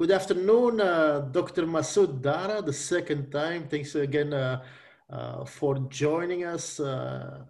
[0.00, 1.66] Good afternoon, uh, Dr.
[1.66, 3.68] Masoud Dara, the second time.
[3.68, 4.62] Thanks again uh,
[5.10, 7.44] uh, for joining us uh,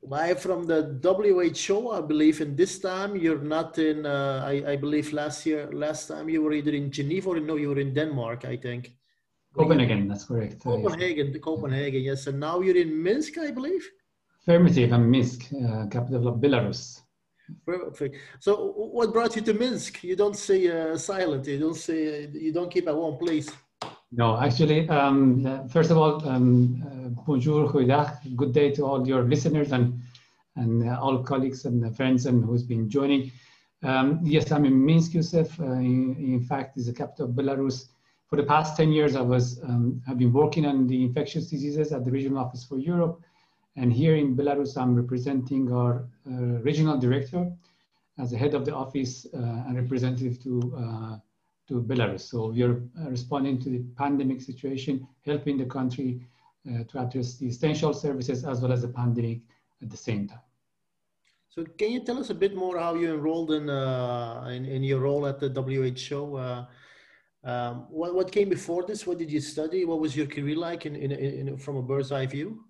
[0.00, 2.40] live from the WHO, I believe.
[2.40, 6.40] And this time you're not in, uh, I, I, believe last year, last time you
[6.40, 8.92] were either in Geneva or no, you were in Denmark, I think.
[9.54, 10.62] Copenhagen, that's correct.
[10.62, 12.26] Copenhagen, Copenhagen, yes.
[12.26, 13.86] And now you're in Minsk, I believe?
[14.40, 17.03] Affirmative, I'm Minsk, uh, capital of Belarus.
[17.66, 18.16] Perfect.
[18.40, 20.02] So, what brought you to Minsk?
[20.02, 21.46] You don't say uh, silent.
[21.46, 22.28] You don't say.
[22.32, 23.50] You don't keep at one place.
[24.12, 27.70] No, actually, um, first of all, um, uh, bonjour,
[28.36, 30.00] good day to all your listeners and
[30.56, 33.32] and uh, all colleagues and friends and who's been joining.
[33.82, 35.58] Um, yes, I'm in Minsk, Yusuf.
[35.60, 37.88] Uh, in, in, fact, is the capital of Belarus.
[38.28, 41.92] For the past 10 years, I was um, I've been working on the infectious diseases
[41.92, 43.20] at the regional office for Europe
[43.76, 47.50] and here in Belarus, I'm representing our uh, regional director
[48.18, 51.16] as the head of the office uh, and representative to, uh,
[51.68, 52.20] to Belarus.
[52.20, 56.20] So we are responding to the pandemic situation, helping the country
[56.88, 59.42] to address the essential services as well as the pandemic
[59.82, 60.40] at the same time.
[61.54, 64.82] So can you tell us a bit more how you enrolled in, uh, in, in,
[64.82, 66.36] your role at the WHO?
[66.36, 66.66] Uh,
[67.44, 69.06] um, what, what came before this?
[69.06, 69.84] What did you study?
[69.84, 72.64] What was your career like in, in, in from a bird's eye view?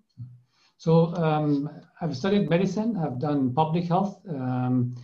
[0.77, 1.69] So um,
[2.01, 4.95] I've studied medicine, I've done public health, um,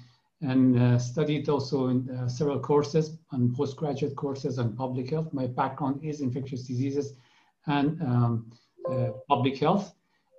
[0.41, 5.31] and uh, studied also in uh, several courses and postgraduate courses on public health.
[5.33, 7.13] My background is infectious diseases
[7.67, 8.51] and um,
[8.89, 9.93] uh, public health.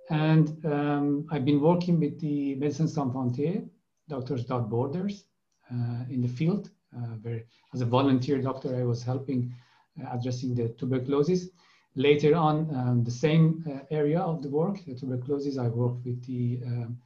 [0.09, 3.67] And um, I've been working with the Médecins Sans Frontières,
[4.09, 5.23] Doctors Without Borders,
[5.71, 6.69] uh, in the field.
[6.95, 7.41] Uh, where,
[7.73, 9.55] as a volunteer doctor, I was helping
[9.99, 11.49] uh, addressing the tuberculosis.
[11.95, 16.25] Later on, um, the same uh, area of the work, the tuberculosis, I worked with
[16.25, 16.97] the um,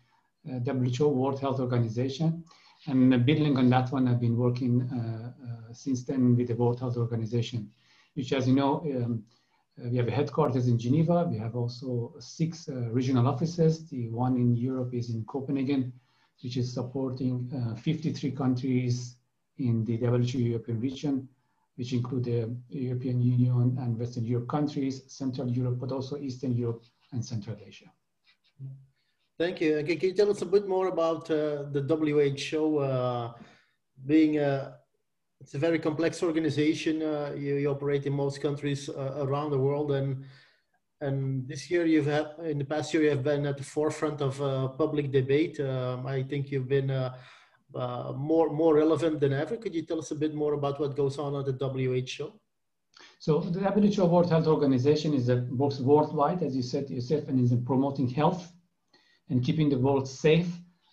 [0.49, 2.45] uh, WHO, World Health Organization.
[2.85, 6.55] And uh, building on that one, I've been working uh, uh, since then with the
[6.55, 7.69] World Health Organization,
[8.13, 9.23] which, as you know, um,
[9.77, 11.27] uh, we have a headquarters in Geneva.
[11.29, 13.89] We have also six regional offices.
[13.89, 15.91] The one in Europe is in Copenhagen,
[16.41, 17.51] which is supporting
[17.83, 19.17] 53 countries
[19.57, 21.27] in the WHO European region
[21.77, 26.83] which include the European Union and Western Europe countries, Central Europe, but also Eastern Europe
[27.13, 27.89] and Central Asia.
[29.37, 29.83] Thank you.
[29.83, 33.33] Can you tell us a bit more about uh, the WHO uh,
[34.05, 34.77] being a,
[35.39, 37.03] it's a very complex organization.
[37.03, 40.25] Uh, you, you, operate in most countries uh, around the world and
[40.99, 44.19] and this year you've had, in the past year you have been at the forefront
[44.19, 45.59] of uh, public debate.
[45.59, 46.89] Um, I think you've been
[47.75, 49.57] uh, uh, more more relevant than ever.
[49.57, 52.33] Could you tell us a bit more about what goes on at the WHO?
[53.19, 57.39] So the WHO World Health Organization is a, works worldwide, as you said yourself, and
[57.39, 58.51] is promoting health
[59.29, 60.49] and keeping the world safe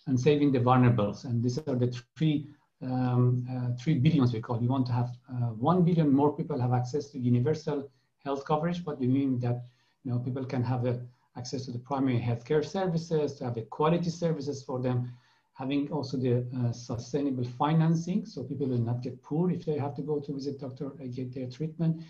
[0.07, 1.17] and saving the vulnerable.
[1.23, 2.47] And these are the three
[2.81, 4.57] um, uh, three billions we call.
[4.57, 7.89] We want to have uh, one billion more people have access to universal
[8.23, 8.85] health coverage.
[8.85, 9.63] What we mean that
[10.03, 10.99] you know people can have a,
[11.37, 15.11] access to the primary healthcare services, to have the quality services for them,
[15.55, 19.95] having also the uh, sustainable financing, so people will not get poor if they have
[19.95, 22.03] to go to visit doctor and get their treatment.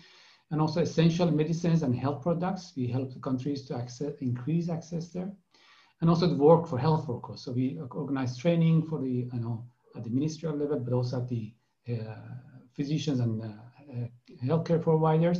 [0.50, 2.72] And also essential medicines and health products.
[2.76, 5.32] We help the countries to access, increase access there.
[6.00, 7.42] And also the work for health workers.
[7.44, 9.64] So we organize training for the, you know,
[9.96, 11.54] at the ministerial level, but also at the
[11.88, 12.16] uh,
[12.74, 14.06] physicians and uh, uh
[14.44, 15.38] healthcare providers.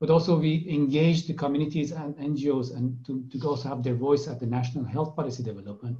[0.00, 4.28] But also we engage the communities and NGOs and to, to also have their voice
[4.28, 5.98] at the national health policy development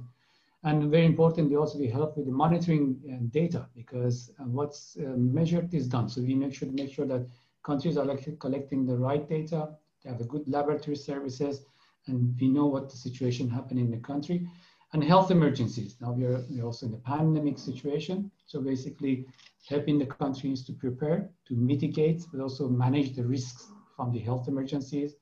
[0.65, 5.13] and very importantly, also we help with the monitoring and data because uh, what's uh,
[5.15, 6.09] measured is done.
[6.09, 7.27] So we make sure make sure that
[7.63, 8.07] countries are
[8.39, 9.69] collecting the right data,
[10.03, 11.61] they have a good laboratory services,
[12.07, 14.47] and we know what the situation happening in the country.
[14.93, 15.97] And health emergencies.
[16.01, 18.31] Now we are we're also in the pandemic situation.
[18.47, 19.27] So basically
[19.69, 24.47] helping the countries to prepare, to mitigate, but also manage the risks from the health
[24.47, 25.13] emergencies,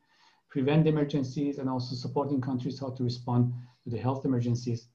[0.50, 4.88] prevent emergencies, and also supporting countries how to respond to the health emergencies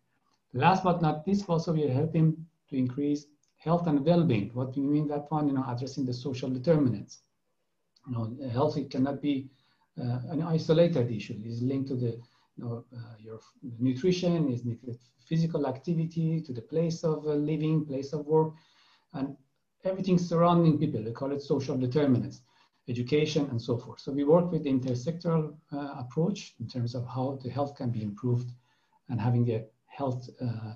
[0.52, 3.26] Last but not least, also we are helping to increase
[3.58, 4.50] health and well-being.
[4.54, 5.48] What do you mean that one?
[5.48, 7.20] You know, addressing the social determinants.
[8.06, 9.50] You know, health it cannot be
[10.00, 11.40] uh, an isolated issue.
[11.44, 12.12] It's linked to the
[12.56, 13.40] you know, uh, your
[13.78, 14.62] nutrition, is
[15.26, 18.54] physical activity, to the place of uh, living, place of work,
[19.12, 19.36] and
[19.84, 21.02] everything surrounding people.
[21.02, 22.42] We call it social determinants,
[22.88, 24.00] education, and so forth.
[24.00, 27.90] So we work with the intersectoral uh, approach in terms of how the health can
[27.90, 28.50] be improved
[29.08, 29.64] and having a
[29.98, 30.72] health uh,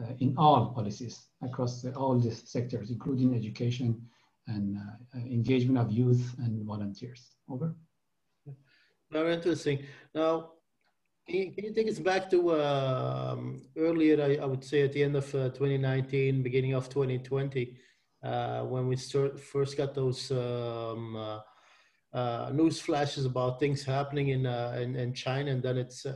[0.00, 3.88] uh, in all policies across all the sectors, including education
[4.48, 7.22] and uh, engagement of youth and volunteers.
[7.48, 7.74] Over.
[9.10, 9.84] Very interesting.
[10.14, 10.52] Now,
[11.28, 15.16] can you, take us back to um, earlier, I, I, would say at the end
[15.16, 17.76] of uh, 2019, beginning of 2020,
[18.24, 21.40] uh, when we start, first got those um,
[22.12, 26.06] uh, news flashes about things happening in, in, in China, and then it's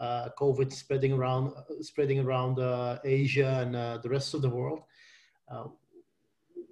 [0.00, 2.58] COVID spreading around spreading around
[3.04, 4.80] Asia and the rest of the world.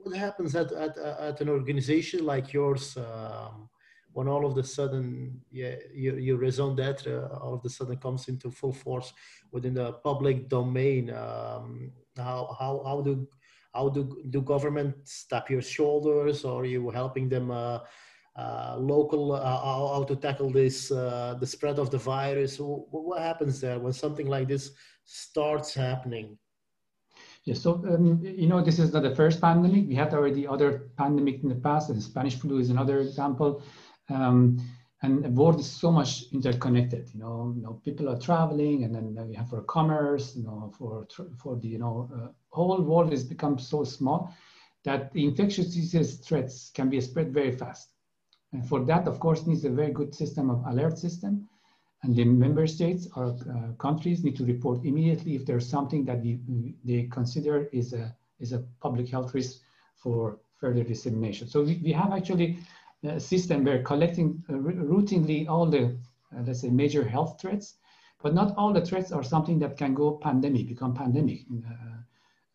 [0.02, 3.69] what happens at, at, at an organization like yours um,
[4.12, 8.28] when all of a sudden yeah, your, your raison d'etre all of a sudden comes
[8.28, 9.12] into full force
[9.52, 11.11] within the public domain?
[11.11, 13.28] Um, how, how, how do
[13.72, 17.78] how do, do governments tap your shoulders or are you helping them uh,
[18.37, 22.56] uh, local uh, how, to tackle this uh, the spread of the virus.
[22.59, 24.71] What happens there when something like this
[25.05, 26.38] starts happening?
[27.44, 29.88] Yeah so um, you know this is not the first pandemic.
[29.88, 31.88] We had already other pandemic in the past.
[31.88, 33.62] The spanish flu is another example.
[34.09, 34.59] Um,
[35.03, 38.94] and the world is so much interconnected you know, you know people are traveling and
[38.94, 41.06] then we have for commerce you know for
[41.38, 44.35] for the you know uh, whole world has become so small
[44.85, 47.88] that the infectious disease threats can be spread very fast
[48.52, 51.49] and for that of course needs a very good system of alert system
[52.02, 56.20] and the member states or uh, countries need to report immediately if there's something that
[56.23, 56.38] we,
[56.85, 59.61] they consider is a is a public health risk
[59.97, 62.58] for further dissemination so we, we have actually
[63.05, 65.99] a system where collecting uh, routinely all the,
[66.37, 67.76] uh, let's say, major health threats,
[68.23, 71.41] but not all the threats are something that can go pandemic, become pandemic.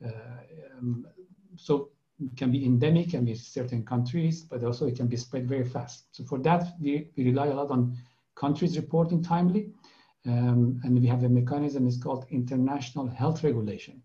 [0.03, 1.07] Um,
[1.55, 1.89] so
[2.37, 6.05] can be endemic, can be certain countries, but also it can be spread very fast.
[6.11, 7.97] So for that, we, we rely a lot on
[8.35, 9.71] countries reporting timely.
[10.25, 14.01] Um, and we have a mechanism, it's called international health regulation.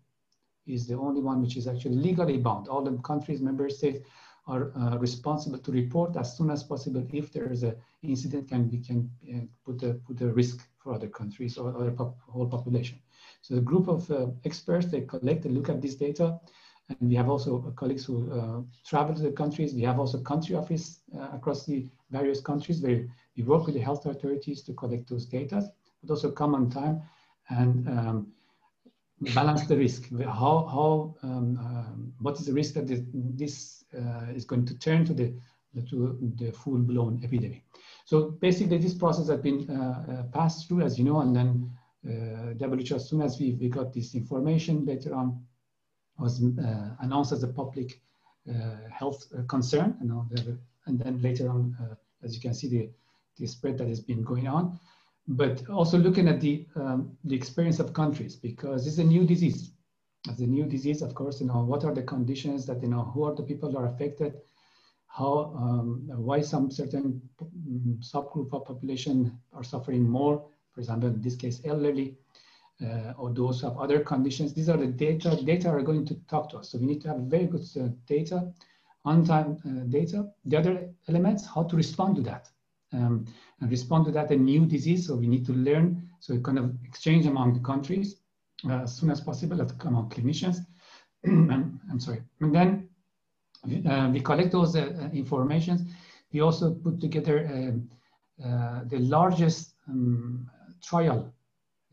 [0.67, 2.67] Is the only one which is actually legally bound.
[2.67, 3.99] All the countries, member states
[4.47, 8.69] are uh, responsible to report as soon as possible if there is an incident can
[8.69, 12.47] we can uh, put the put the risk for other countries or other pop, whole
[12.47, 12.99] population.
[13.41, 16.39] So the group of uh, experts they collect and look at this data,
[16.99, 19.73] and we have also uh, colleagues who uh, travel to the countries.
[19.73, 23.81] We have also country office uh, across the various countries where we work with the
[23.81, 25.71] health authorities to collect those data,
[26.01, 27.01] but also come on time
[27.49, 28.27] and um,
[29.33, 30.09] balance the risk.
[30.23, 34.77] How, how um, um, what is the risk that this, this uh, is going to
[34.77, 35.33] turn to the,
[35.89, 37.63] to the full-blown epidemic?
[38.05, 41.71] So basically, this process has been uh, uh passed through, as you know, and then
[42.05, 45.45] uh, WHO, as soon as we, we got this information later on,
[46.21, 47.99] was uh, announced as a public
[48.49, 50.27] uh, health concern, you know,
[50.85, 51.75] and then later on,
[52.23, 52.89] as you can see, the,
[53.37, 54.79] the spread that has been going on.
[55.27, 59.71] But also looking at the, um, the experience of countries because it's a new disease.
[60.29, 63.03] As a new disease, of course, you know, what are the conditions that, you know,
[63.03, 64.33] who are the people that are affected,
[65.07, 71.21] how, um, why some certain mm, subgroup of population are suffering more, for example, in
[71.21, 72.17] this case, elderly,
[72.83, 74.53] uh, or those have other conditions.
[74.53, 76.71] These are the data, data are going to talk to us.
[76.71, 78.51] So we need to have very good uh, data,
[79.05, 80.29] on-time uh, data.
[80.45, 82.49] The other elements, how to respond to that
[82.93, 83.25] um,
[83.59, 85.07] and respond to that a new disease.
[85.07, 88.17] So we need to learn, so kind of exchange among the countries
[88.69, 90.57] uh, as soon as possible at among clinicians.
[91.25, 92.23] I'm sorry.
[92.39, 92.89] And then
[93.87, 95.81] uh, we collect those uh, uh, informations.
[96.33, 97.89] We also put together um,
[98.43, 100.49] uh, the largest um,
[100.81, 101.31] trial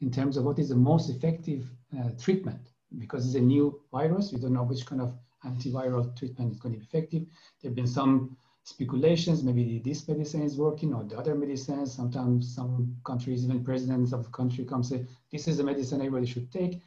[0.00, 1.66] in terms of what is the most effective
[1.98, 2.68] uh, treatment
[2.98, 4.32] because it's a new virus.
[4.32, 5.12] We don't know which kind of
[5.44, 7.22] antiviral treatment is going to be effective.
[7.60, 11.94] There have been some speculations, maybe this medicine is working or the other medicines.
[11.94, 16.26] Sometimes some countries, even presidents of the country come say, this is the medicine everybody
[16.26, 16.80] should take.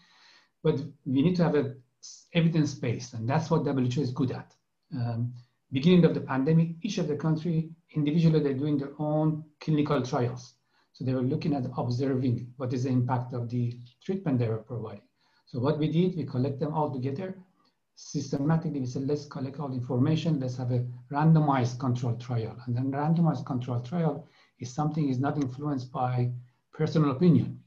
[0.63, 1.75] But we need to have a
[2.33, 4.55] evidence based, and that's what WHO is good at.
[4.93, 5.33] Um,
[5.71, 10.53] beginning of the pandemic, each of the country individually they're doing their own clinical trials.
[10.93, 14.57] So they were looking at observing what is the impact of the treatment they were
[14.57, 15.07] providing.
[15.45, 17.36] So what we did, we collect them all together
[18.01, 22.57] systematically we said, let's collect all information, let's have a randomized control trial.
[22.65, 24.27] And then randomized control trial
[24.60, 26.31] is something is not influenced by
[26.74, 27.60] personal opinion.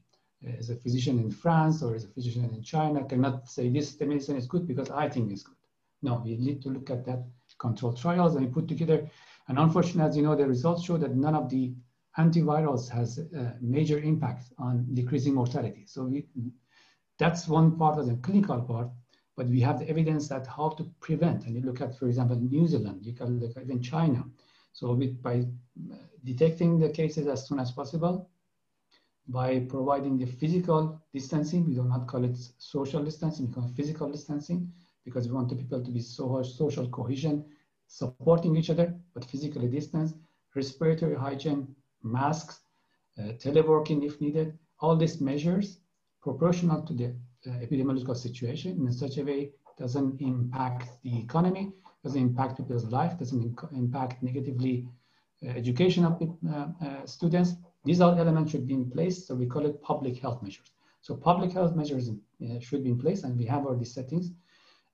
[0.45, 3.95] Uh, as a physician in France or as a physician in China cannot say this
[3.95, 5.55] the medicine is good because I think it's good.
[6.01, 7.23] No, we need to look at that
[7.57, 9.09] control trials and we put together.
[9.47, 11.73] And unfortunately, as you know, the results show that none of the
[12.17, 15.85] antivirals has a major impact on decreasing mortality.
[15.87, 16.25] So we,
[17.17, 18.89] that's one part of the clinical part
[19.35, 21.45] but we have the evidence that how to prevent.
[21.45, 24.23] And you look at, for example, New Zealand, you can look at even China.
[24.73, 25.45] So by
[26.23, 28.29] detecting the cases as soon as possible,
[29.27, 33.75] by providing the physical distancing, we do not call it social distancing, we call it
[33.75, 34.71] physical distancing,
[35.03, 37.43] because we want the people to be so social cohesion,
[37.87, 40.15] supporting each other, but physically distanced,
[40.53, 42.59] respiratory hygiene, masks,
[43.19, 45.79] uh, teleworking if needed, all these measures
[46.21, 52.21] proportional to the uh, epidemiological situation in such a way doesn't impact the economy, doesn't
[52.21, 54.87] impact people's life, doesn't impact negatively
[55.43, 57.53] uh, education of uh, students.
[57.83, 60.71] These all elements should be in place, so we call it public health measures.
[61.01, 62.09] So public health measures
[62.59, 64.31] should be in place, and we have all these settings.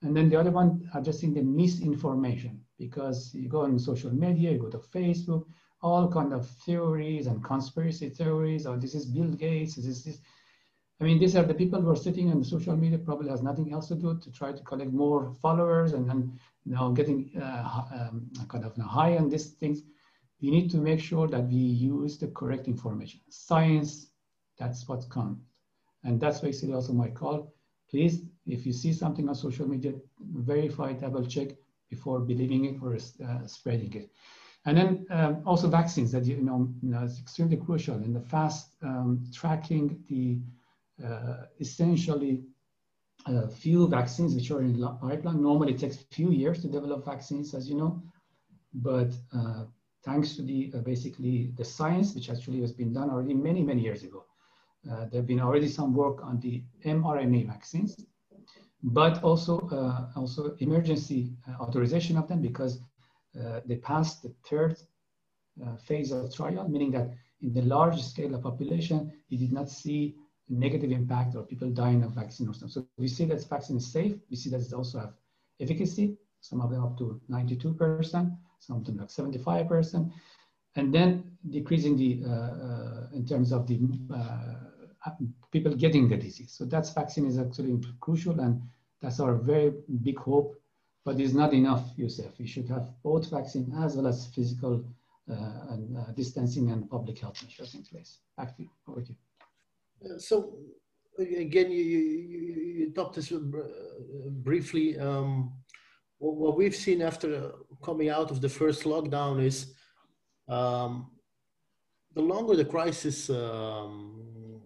[0.01, 4.59] And then the other one, addressing the misinformation, because you go on social media, you
[4.59, 5.45] go to Facebook,
[5.81, 10.19] all kind of theories and conspiracy theories, or this is Bill Gates, this is this.
[10.99, 13.73] I mean, these are the people who are sitting on social media, probably has nothing
[13.73, 17.81] else to do to try to collect more followers and then, you know, getting uh,
[17.91, 19.81] um, kind of high on these things.
[20.41, 23.21] We need to make sure that we use the correct information.
[23.29, 24.11] Science,
[24.59, 25.41] that's what counts.
[26.03, 27.53] And that's basically also my call.
[27.89, 31.49] Please, if you see something on social media, verify, double check
[31.89, 34.11] before believing it or uh, spreading it.
[34.65, 38.19] And then um, also vaccines that you know, you know is extremely crucial in the
[38.19, 40.39] fast um, tracking the
[41.03, 42.43] uh, essentially
[43.25, 45.41] uh, few vaccines which are in the pipeline.
[45.41, 48.03] Normally it takes a few years to develop vaccines, as you know,
[48.73, 49.65] but uh,
[50.03, 53.81] thanks to the uh, basically the science, which actually has been done already many, many
[53.81, 54.25] years ago.
[54.91, 58.05] Uh, there have been already some work on the mRNA vaccines,
[58.83, 62.79] but also uh, also emergency authorization of them because
[63.65, 64.77] they passed the third
[65.65, 67.11] uh, phase of trial, meaning that
[67.41, 70.15] in the large scale of population, you did not see
[70.49, 72.69] negative impact or people dying of vaccine or something.
[72.69, 74.15] So we see that vaccine is safe.
[74.29, 75.13] We see that it also have
[75.59, 80.11] efficacy, some of them up to 92%, some of them like 75%.
[80.75, 83.79] And then decreasing the, uh, uh, in terms of the
[84.13, 85.11] uh,
[85.51, 86.53] people getting the disease.
[86.57, 88.61] So that's vaccine is actually crucial and
[89.01, 89.73] that's our very
[90.03, 90.60] big hope
[91.03, 92.39] but it's not enough, Youssef.
[92.39, 94.85] You should have both vaccine as well as physical
[95.29, 98.19] uh, and uh, distancing and public health measures in place.
[98.39, 99.13] To you, over to
[100.01, 100.19] you.
[100.19, 100.57] so
[101.19, 101.99] again, you, you,
[102.79, 103.37] you talked this uh,
[104.29, 104.97] briefly.
[104.99, 105.53] Um,
[106.17, 107.51] what we've seen after
[107.83, 109.73] coming out of the first lockdown is
[110.47, 111.11] um,
[112.13, 114.61] the longer the crisis um,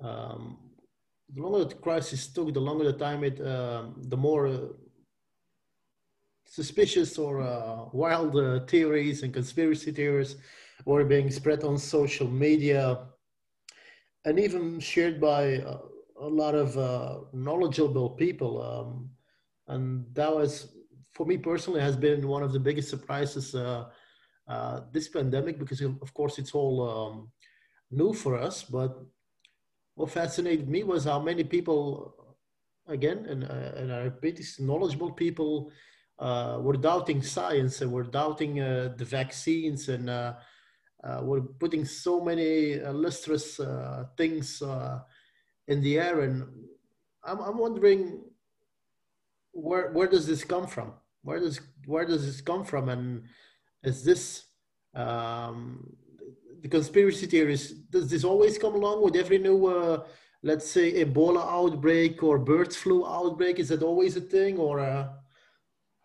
[0.00, 0.58] um,
[1.34, 4.58] the longer the crisis took, the longer the time it, uh, the more uh,
[6.46, 10.36] suspicious or uh, wild uh, theories and conspiracy theories
[10.84, 12.98] were being spread on social media
[14.24, 15.78] and even shared by uh,
[16.20, 18.62] a lot of uh, knowledgeable people.
[18.62, 19.10] Um,
[19.68, 20.76] and that was,
[21.12, 23.54] for me personally, has been one of the biggest surprises
[24.92, 27.30] this pandemic because, of course, it's all um,
[27.90, 28.96] new for us, but
[29.96, 32.14] what fascinated me was how many people,
[32.86, 35.72] again, and, uh, and I repeat, these knowledgeable people
[36.18, 40.34] uh, were doubting science and were doubting uh, the vaccines and uh,
[41.02, 43.58] uh, were putting so many uh, lustrous
[44.18, 44.62] things
[45.66, 46.20] in the air.
[46.20, 46.46] And
[47.24, 48.22] I'm, I'm wondering,
[49.52, 50.92] where, where does this come from?
[51.22, 52.90] Where does, where does this come from?
[52.90, 53.24] And
[53.82, 54.44] is this
[54.94, 55.96] um,
[56.62, 60.04] the conspiracy theories, does this always come along with every new, uh,
[60.42, 63.58] let's say, Ebola outbreak or bird flu outbreak?
[63.58, 64.80] Is that always a thing or?
[64.80, 65.08] Uh...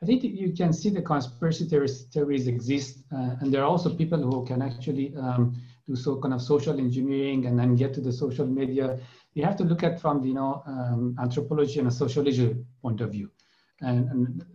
[0.03, 3.93] I think you can see the conspiracy theories, theories exist, uh, and there are also
[3.93, 5.55] people who can actually um,
[5.87, 8.99] do so kind of social engineering and then get to the social media.
[9.35, 12.99] You have to look at from the you know um, anthropology and a sociology point
[13.01, 13.29] of view,
[13.81, 14.45] and, and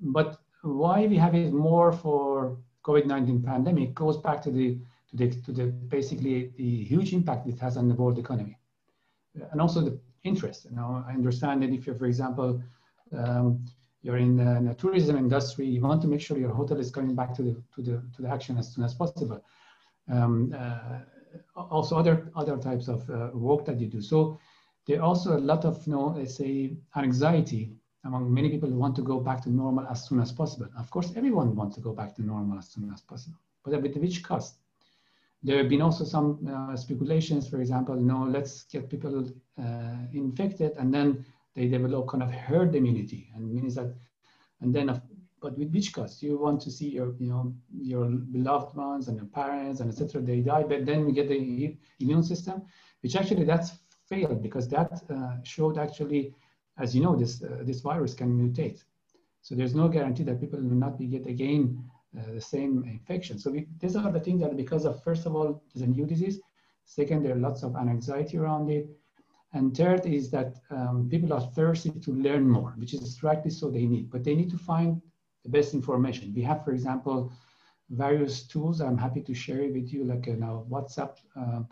[0.00, 4.78] but why we have it more for COVID-19 pandemic goes back to the
[5.10, 8.58] to the, to the basically the huge impact it has on the world economy.
[9.52, 10.66] And also the interest.
[10.70, 12.62] You know, I understand that if you're, for example,
[13.12, 13.64] um,
[14.02, 16.90] you're in the, in the, tourism industry, you want to make sure your hotel is
[16.90, 19.42] coming back to the, to the, to the action as soon as possible.
[20.10, 21.00] Um, uh,
[21.56, 24.00] also other, other types of uh, work that you do.
[24.00, 24.38] So
[24.86, 27.72] there are also a lot of, you know, let's say anxiety
[28.04, 30.68] among many people who want to go back to normal as soon as possible.
[30.78, 33.82] Of course, everyone wants to go back to normal as soon as possible, but at
[33.96, 34.58] which cost?
[35.42, 39.26] There have been also some uh, speculations, for example, know, let's get people
[39.58, 41.24] uh, infected and then
[41.54, 43.94] they develop kind of herd immunity and means that,
[44.60, 45.00] and then,
[45.40, 46.22] but with which cost?
[46.22, 50.20] You want to see your, you know, your beloved ones and your parents and etc.
[50.22, 52.62] They die, but then we get the immune system,
[53.02, 53.72] which actually that's
[54.08, 56.34] failed because that uh, showed actually,
[56.78, 58.82] as you know, this uh, this virus can mutate.
[59.42, 61.84] So there's no guarantee that people will not be get again
[62.18, 63.38] uh, the same infection.
[63.38, 66.06] So we, these are the things that because of, first of all, it's a new
[66.06, 66.40] disease.
[66.84, 68.88] Second, there are lots of anxiety around it.
[69.52, 73.70] And third is that um, people are thirsty to learn more, which is exactly so
[73.70, 75.00] they need, but they need to find
[75.44, 76.32] the best information.
[76.34, 77.32] We have, for example,
[77.90, 78.80] various tools.
[78.80, 81.62] I'm happy to share it with you, like you know, WhatsApp uh,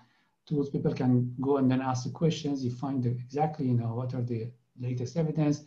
[0.46, 0.70] tools.
[0.70, 2.64] People can go and then ask the questions.
[2.64, 5.64] You find the, exactly, you know, what are the latest evidence.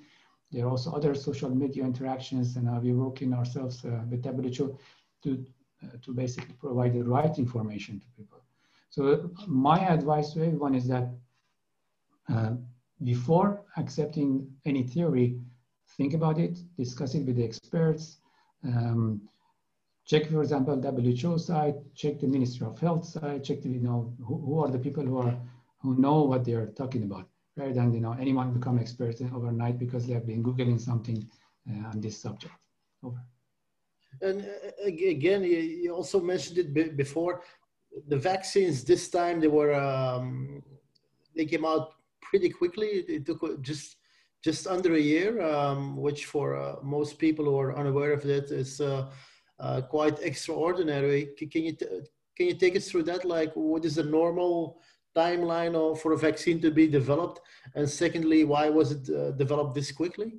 [0.51, 4.77] There are also other social media interactions, and uh, we're working ourselves uh, with WHO
[5.24, 5.46] to,
[5.84, 8.42] uh, to basically provide the right information to people.
[8.89, 11.10] So my advice to everyone is that
[12.30, 12.54] uh,
[13.04, 15.39] before accepting any theory,
[15.98, 18.18] think about it, discuss it with the experts,
[18.63, 19.22] um,
[20.06, 24.13] check, for example, WHO site, check the Ministry of Health site, check the, you know,
[24.25, 25.38] who, who are the people who are
[25.80, 27.27] who know what they are talking about,
[27.58, 31.28] rather than you know anyone become expert overnight because they have been googling something
[31.70, 32.54] uh, on this subject.
[33.04, 33.22] Over.
[34.22, 37.42] And uh, again, you also mentioned it before.
[38.08, 40.62] The vaccines this time they were um,
[41.36, 42.88] they came out pretty quickly.
[42.88, 43.98] It took just
[44.44, 48.52] just under a year, um, which for uh, most people who are unaware of it
[48.52, 49.10] is uh,
[49.60, 51.30] uh, quite extraordinary.
[51.52, 51.76] Can you
[52.36, 53.26] can you take us through that?
[53.26, 54.80] Like, what is the normal
[55.16, 57.42] timeline for a vaccine to be developed?
[57.76, 60.34] And secondly, why was it uh, developed this quickly?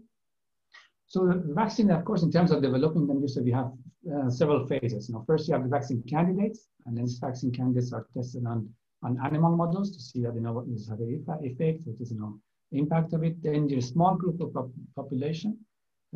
[1.06, 3.72] So the vaccine, of course, in terms of developing them, you said we have
[4.14, 5.08] uh, several phases.
[5.08, 8.68] Know, first you have the vaccine candidates, and then these vaccine candidates are tested on,
[9.02, 10.98] on animal models to see that you know what is an
[11.42, 12.38] effect, what is you know
[12.72, 13.42] impact of it.
[13.42, 15.58] Then a small group of pop population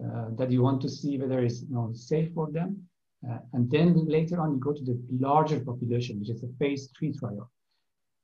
[0.03, 2.83] uh, that you want to see whether it's you know, safe for them.
[3.29, 6.91] Uh, and then later on, you go to the larger population, which is a phase
[6.99, 7.51] three trial.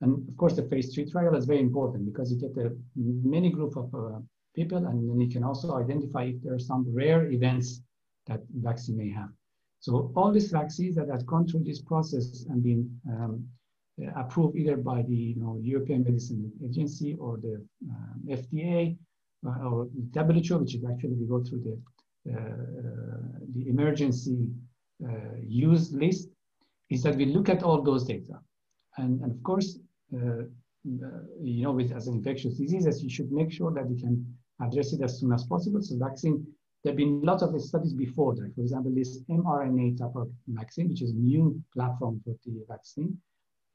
[0.01, 3.51] And of course, the phase three trial is very important because you get a many
[3.51, 4.21] group of uh,
[4.55, 7.83] people, and then you can also identify if there are some rare events
[8.27, 9.31] that vaccine may have.
[9.81, 13.49] So all these vaccines that have gone through this process and been um,
[14.17, 18.97] approved either by the you know, European Medicine Agency or the um, FDA
[19.47, 22.41] uh, or WHO, which is actually we go through the, uh,
[23.55, 24.49] the emergency
[25.05, 26.29] uh, use list,
[26.91, 28.41] is that we look at all those data.
[28.97, 29.83] And, and of course, uh,
[30.15, 30.45] Uh,
[30.85, 34.25] you know, with as an infectious diseases, you should make sure that you can
[34.61, 35.83] address it as soon as possible.
[35.83, 36.47] So vaccine,
[36.83, 38.53] there have been lots of studies before that.
[38.55, 43.19] For example, this mRNA type of vaccine, which is a new platform for the vaccine,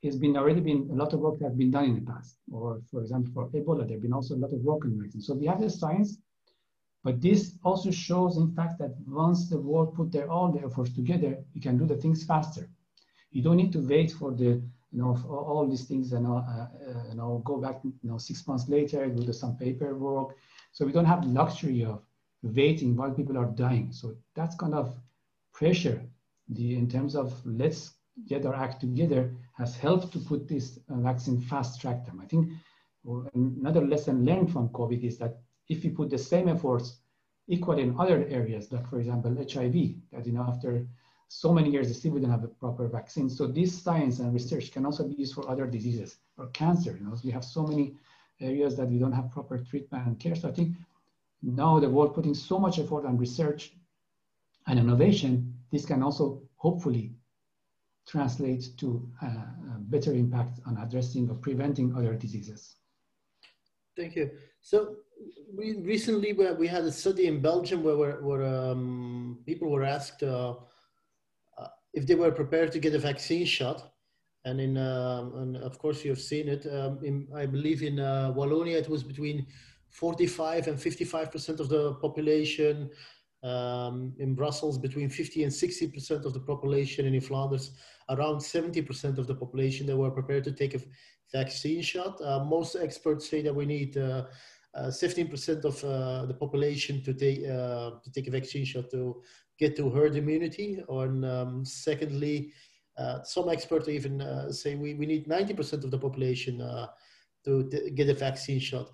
[0.03, 2.38] has been already been a lot of work that has been done in the past.
[2.51, 5.21] Or for example, for Ebola, there have been also a lot of work on vaccine.
[5.21, 6.17] So we have the science,
[7.03, 10.93] but this also shows in fact that once the world put their all the efforts
[10.93, 12.69] together, you can do the things faster.
[13.31, 14.62] You don't need to wait for the
[14.93, 16.67] you know, all these things and, uh, uh,
[17.10, 20.36] you know, go back, you know, six months later, do some paperwork.
[20.71, 22.03] So we don't have the luxury of
[22.43, 23.91] waiting while people are dying.
[23.91, 24.95] So that's kind of
[25.51, 26.01] pressure
[26.49, 27.93] the, in terms of let's
[28.27, 32.21] get our act together has helped to put this uh, vaccine fast track them.
[32.21, 32.49] I think
[33.34, 36.97] another lesson learned from COVID is that if you put the same efforts
[37.47, 40.88] equally in other areas, like for example, HIV, that you know, after
[41.36, 43.28] so many years, they still wouldn't have a proper vaccine.
[43.28, 46.96] So this science and research can also be used for other diseases or cancer.
[46.96, 47.96] You know, we have so many
[48.39, 50.36] areas that we don't have proper treatment and care.
[50.36, 50.76] So I think
[51.41, 53.74] now the world putting so much effort on research
[54.67, 57.15] and innovation, this can also hopefully
[58.08, 62.76] translate to a, a better impact on addressing or preventing other diseases.
[63.98, 64.30] Thank you.
[64.62, 64.98] So
[65.58, 70.56] we recently we had a study in Belgium where, where um, people were asked uh,
[71.93, 73.93] if they were prepared to get a vaccine shot.
[74.45, 76.65] And in, um, and of course, you've seen it.
[76.65, 79.47] Um, in, I believe in uh, Wallonia, it was between
[79.89, 82.89] 45 and 55% of the population.
[83.43, 87.06] Um, in Brussels, between 50 and 60% of the population.
[87.06, 87.71] And in Flanders,
[88.10, 90.79] around 70% of the population that were prepared to take a
[91.34, 92.21] vaccine shot.
[92.21, 94.25] Uh, most experts say that we need uh,
[94.75, 99.21] 15% uh, of uh, the population to take, uh, to take a vaccine shot to
[99.59, 100.83] get to herd immunity.
[100.89, 102.51] And um, secondly,
[102.97, 106.87] uh, some experts even uh, say we, we need 90% of the population uh,
[107.45, 108.91] to, get a vaccine shot.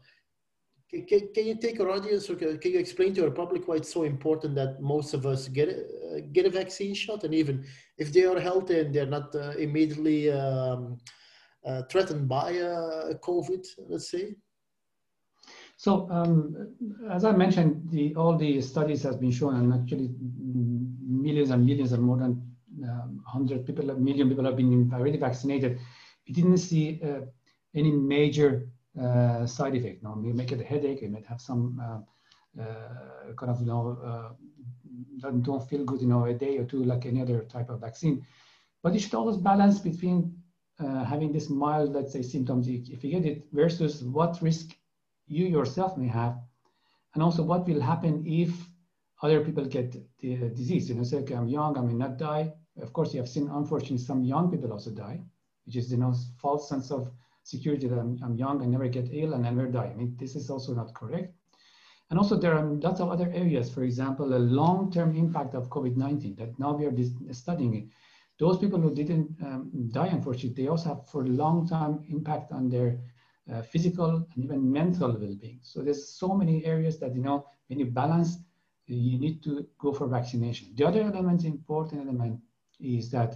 [0.90, 3.94] Can, can, you take our audience or can you explain to our public why it's
[3.94, 7.24] so important that most of us get a, get a vaccine shot?
[7.24, 7.66] And even
[7.98, 10.98] if they are healthy and they're not uh, immediately um,
[11.66, 14.36] uh, threatened by uh, COVID, let's say?
[15.80, 16.76] So um,
[17.10, 21.94] as I mentioned, the, all the studies has been shown, and actually millions and millions,
[21.94, 22.32] and more than
[22.84, 25.80] um, 100 people, million people have been already vaccinated.
[26.28, 27.22] We didn't see uh,
[27.74, 28.68] any major
[29.02, 30.04] uh, side effect.
[30.04, 31.00] No, we make it a headache.
[31.02, 36.08] We might have some uh, uh kind of, you know, uh, don't feel good, you
[36.08, 38.26] know, a day or two, like any other type of vaccine.
[38.84, 40.36] But you should always balance between
[40.78, 44.76] uh, having this mild, let's say, symptoms if you get it versus what risk
[45.30, 46.38] you yourself may have,
[47.14, 48.52] and also what will happen if
[49.22, 50.90] other people get the disease.
[50.90, 52.54] You know, say, okay, I'm young, I may not die.
[52.82, 55.22] Of course, you have seen, unfortunately, some young people also die,
[55.66, 57.12] which is, you know, false sense of
[57.44, 59.92] security that I'm, I'm young, I never get ill, and I never die.
[59.94, 61.34] I mean, this is also not correct.
[62.10, 66.38] And also there are lots of other areas, for example, a long-term impact of COVID-19
[66.38, 67.76] that now we are studying.
[67.76, 67.86] it.
[68.40, 72.52] Those people who didn't um, die, unfortunately, they also have for a long time impact
[72.52, 73.00] on their
[73.52, 75.60] uh, physical and even mental well-being.
[75.62, 78.38] So there's so many areas that, you know, when you balance,
[78.86, 80.70] you need to go for vaccination.
[80.76, 82.40] The other element, important element,
[82.80, 83.36] is that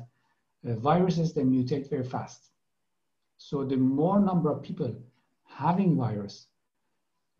[0.67, 2.49] uh, viruses, they mutate very fast.
[3.37, 4.95] So the more number of people
[5.45, 6.47] having virus,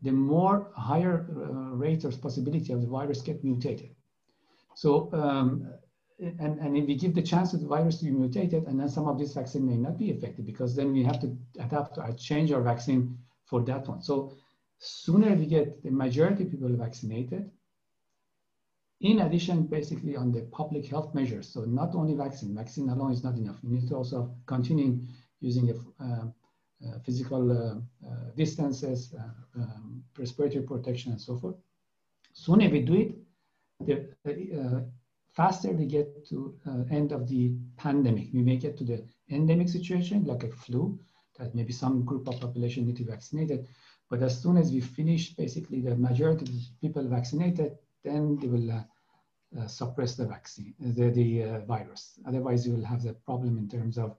[0.02, 3.94] the more higher uh, rate or possibility of the virus get mutated.
[4.74, 5.68] So, um,
[6.18, 8.88] and, and if we give the chance to the virus to be mutated, and then
[8.88, 12.12] some of this vaccine may not be effective because then we have to adapt or
[12.12, 14.02] change our vaccine for that one.
[14.02, 14.36] So
[14.78, 17.50] sooner we get the majority of people vaccinated,
[19.00, 21.48] in addition, basically on the public health measures.
[21.48, 23.56] So not only vaccine, vaccine alone is not enough.
[23.62, 25.00] We need to also continue
[25.40, 26.26] using a, uh,
[26.86, 27.74] uh, physical uh,
[28.06, 29.14] uh, distances,
[29.56, 31.56] um, respiratory protection, and so forth.
[32.32, 33.14] Sooner we do it,
[33.86, 34.84] the
[35.34, 36.54] faster we get to
[36.90, 38.28] end of the pandemic.
[38.32, 40.98] We may get to the endemic situation, like a flu,
[41.38, 43.66] that maybe some group of population need to be vaccinated.
[44.10, 48.70] But as soon as we finish basically the majority of people vaccinated, then they will
[48.70, 48.84] uh,
[49.58, 52.18] uh, suppress the vaccine, the, the uh, virus.
[52.26, 54.16] Otherwise, you will have the problem in terms of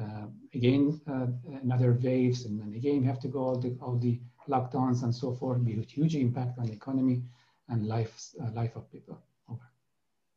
[0.00, 1.26] uh, again, uh,
[1.62, 5.14] another waves, and then again, you have to go all the, all the lockdowns and
[5.14, 7.22] so forth, be a huge impact on the economy
[7.68, 9.20] and life, uh, life of people.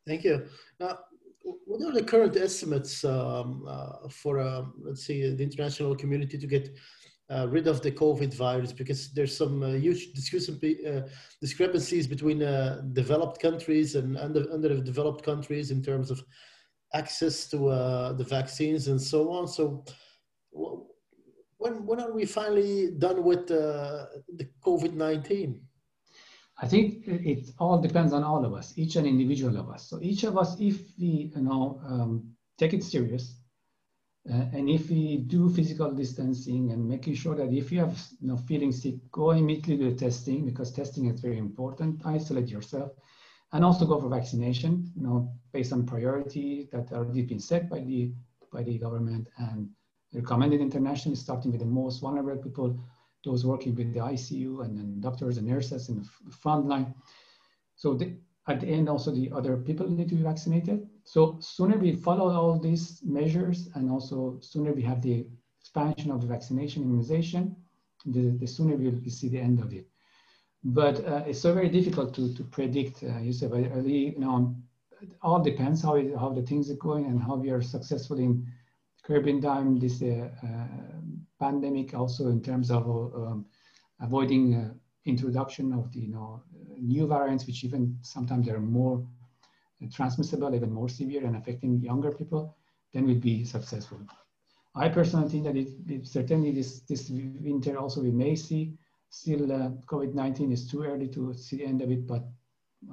[0.06, 0.48] Thank you.
[0.80, 1.00] Now,
[1.44, 6.48] what are the current estimates um, uh, for, uh, let's say, the international community to
[6.48, 6.70] get
[7.30, 8.72] uh, rid of the COVID virus?
[8.72, 12.40] Because there's some huge discrepancies between
[12.94, 16.24] developed countries and under, underdeveloped countries in terms of
[16.94, 19.48] access to uh, the vaccines and so on.
[19.48, 19.84] So
[21.58, 25.60] when, when are we finally done with uh, the COVID-19?
[26.62, 29.90] I think it all depends on all of us, each and individual of us.
[29.90, 33.40] So each of us, if we you know um, take it serious,
[34.30, 38.28] uh, and if we do physical distancing and making sure that if you have you
[38.30, 42.06] know, feeling sick, go immediately to testing because testing is very important.
[42.06, 42.92] Isolate yourself
[43.52, 47.80] and also go for vaccination, you know, based on priority that already been set by
[47.80, 48.14] the
[48.52, 49.68] by the government and
[50.14, 52.80] recommended internationally, starting with the most vulnerable people,
[53.24, 56.94] those working with the ICU and then doctors and nurses in the front line.
[57.76, 58.16] So the,
[58.48, 60.88] at the end, also the other people need to be vaccinated.
[61.06, 65.26] So sooner we follow all these measures and also sooner we have the
[65.62, 67.56] expansion of the vaccination immunization,
[68.06, 69.88] the, the sooner we'll see the end of it
[70.64, 73.52] but uh, it's so very difficult to, to predict, uh, Yusuf.
[73.54, 74.56] I, I you know,
[75.22, 78.48] all depends how, it, how the things are going and how we are successful in
[79.04, 80.68] curbing down this uh, uh
[81.46, 83.46] pandemic, also in terms of um,
[84.00, 84.74] avoiding uh,
[85.06, 86.42] introduction of the you know,
[86.94, 89.06] new variants, which even sometimes they are more
[89.98, 92.56] transmissible, even more severe and affecting younger people,
[92.94, 94.00] then we'd be successful.
[94.76, 97.10] I personally think that it, it certainly this, this
[97.50, 98.62] winter also we may see
[99.10, 102.24] still uh, COVID-19 is too early to see the end of it, but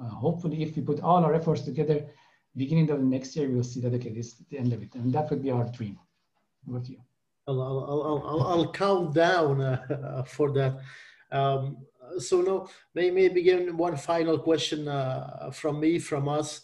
[0.01, 2.05] uh, hopefully if we put all our efforts together,
[2.55, 4.93] beginning of the next year, we'll see that, okay, this is the end of it.
[4.95, 5.97] And that would be our dream.
[6.67, 6.99] With you.
[7.59, 10.79] I'll, I'll, I'll, I'll count down uh, for that.
[11.31, 11.77] Um,
[12.19, 16.61] so now, may, may begin one final question uh, from me, from us.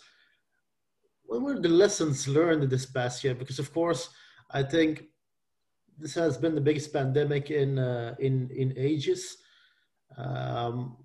[1.24, 3.36] What were the lessons learned this past year?
[3.36, 4.10] Because of course,
[4.52, 5.04] I think
[5.98, 9.38] this has been the biggest pandemic in uh, in in ages.
[10.18, 10.98] Um,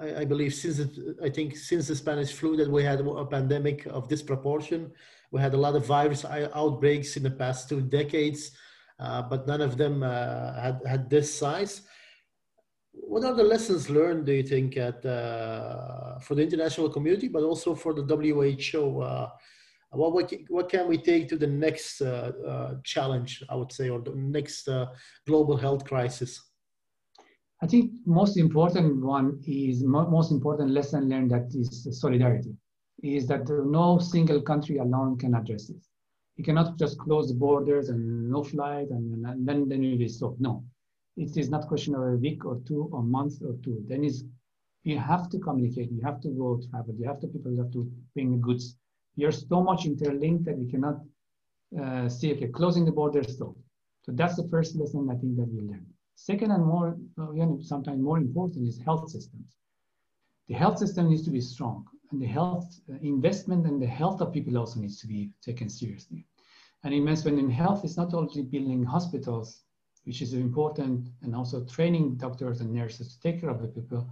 [0.00, 0.80] I, I, believe since
[1.22, 4.92] I think since the Spanish flu that we had a pandemic of this proportion.
[5.30, 8.52] We had a lot of virus outbreaks in the past two decades,
[8.98, 11.82] but none of them uh, had had this size.
[12.92, 17.44] What are the lessons learned, do you think, at uh, for the international community, but
[17.44, 19.00] also for the WHO?
[19.00, 19.30] Uh,
[19.90, 23.88] what, what, what can we take to the next uh, uh, challenge, I would say,
[23.88, 24.68] or the next
[25.26, 26.42] global health crisis?
[27.62, 32.56] I think most important one is most important lesson learned that is solidarity,
[33.02, 35.87] is that no single country alone can address this.
[36.38, 40.34] You cannot just close the borders and no flight and, and then then stop.
[40.38, 40.64] No,
[41.16, 43.84] it is not question of a week or two or month or two.
[43.88, 44.24] Then is
[44.84, 45.90] you have to communicate.
[45.90, 46.94] You have to go travel.
[46.96, 48.76] You have to people have to bring goods.
[49.16, 50.98] You're so much interlinked that you cannot
[51.80, 53.54] uh, see okay closing the borders stop.
[54.04, 55.90] So that's the first lesson I think that we learned.
[56.14, 56.96] Second and more,
[57.32, 59.50] again, sometimes more important is health systems.
[60.48, 64.20] The health system needs to be strong and the health uh, investment and the health
[64.20, 66.24] of people also needs to be taken seriously.
[66.84, 69.62] And investment in health is not only building hospitals,
[70.04, 74.08] which is important, and also training doctors and nurses to take care of the people,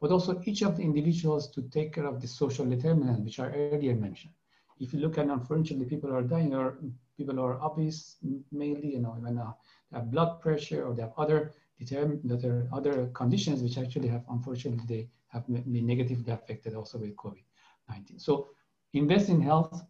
[0.00, 3.48] but also each of the individuals to take care of the social determinants, which I
[3.48, 4.34] earlier mentioned.
[4.78, 6.78] If you look at, unfortunately, people are dying or
[7.16, 8.16] people are obese,
[8.50, 9.52] mainly, you know, when uh,
[9.90, 11.52] they have blood pressure or they have other
[11.88, 17.16] that are other conditions which actually have, unfortunately, they have been negatively affected also with
[17.16, 18.20] COVID-19.
[18.20, 18.50] So
[18.92, 19.82] invest in health,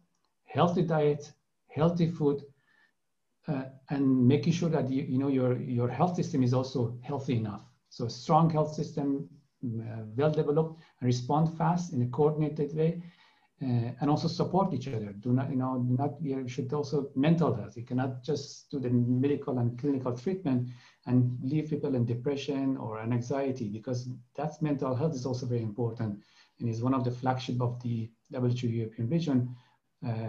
[0.45, 1.33] healthy diet,
[1.73, 2.41] healthy food,
[3.47, 7.35] uh, and making sure that you, you know your, your health system is also healthy
[7.37, 7.63] enough.
[7.89, 9.27] So a strong health system,
[9.65, 13.01] uh, well developed, respond fast in a coordinated way,
[13.61, 15.13] uh, and also support each other.
[15.19, 17.77] Do not, you know, not you should also mental health.
[17.77, 20.69] You cannot just do the medical and clinical treatment
[21.05, 25.61] and leave people in depression or an anxiety because that's mental health is also very
[25.61, 26.19] important
[26.59, 29.70] and is one of the flagship of the WHO European Vision, uh,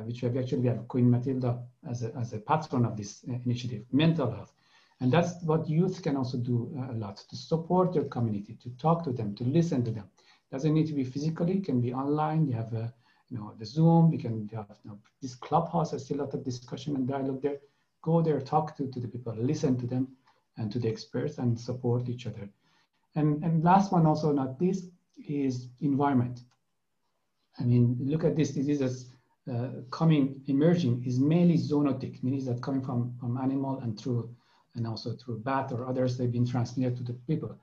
[0.03, 3.85] which we actually have Queen Matilda as a, as a patron of this uh, initiative,
[3.93, 4.53] mental health.
[5.01, 8.71] And that's what youth can also do uh, a lot to support their community, to
[8.77, 10.09] talk to them, to listen to them.
[10.51, 12.47] Doesn't need to be physically, can be online.
[12.47, 12.93] You have, a,
[13.31, 14.13] you know, the Zoom.
[14.13, 15.91] You can have you know, this clubhouse.
[15.91, 17.57] There's still a lot of discussion and dialogue there.
[18.03, 20.09] Go there, talk to, to the people, listen to them,
[20.59, 22.49] and to the experts and support each other.
[23.15, 24.91] And, and last one also not least
[25.27, 26.41] is environment.
[27.59, 29.13] I mean, look at this diseases
[29.51, 34.35] uh, coming, emerging is mainly zoonotic, meaning that coming from, from animal and through,
[34.75, 37.59] and also through bat or others, they've been transmitted to the people.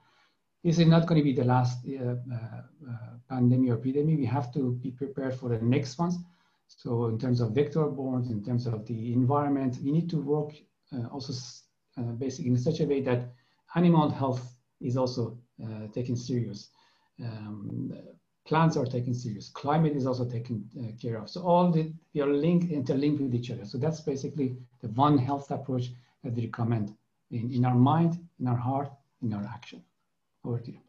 [0.63, 2.61] This is not going to be the last uh, uh,
[2.91, 2.95] uh,
[3.29, 4.17] pandemic or epidemic.
[4.17, 6.17] We have to be prepared for the next ones.
[6.67, 10.51] So in terms of vector borne, in terms of the environment, we need to work
[10.93, 11.33] uh, also
[11.97, 13.29] uh, basically in such a way that
[13.75, 14.45] animal health
[14.81, 15.37] is also
[15.93, 16.69] taken serious.
[17.21, 17.91] Um,
[18.45, 19.49] plants are taken serious.
[19.49, 21.29] Climate is also taken uh, care of.
[21.29, 23.65] So all the, we are linked, interlinked with each other.
[23.65, 25.91] So that's basically the one health approach
[26.23, 26.95] that we recommend
[27.31, 29.83] in, in our mind, in our heart, in our action.
[30.43, 30.79] Over to you.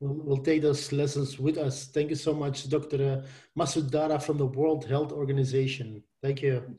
[0.00, 1.86] We'll, we'll take those lessons with us.
[1.86, 3.24] Thank you so much, Dr.
[3.58, 6.02] Masoud Dara from the World Health Organization.
[6.22, 6.76] Thank you.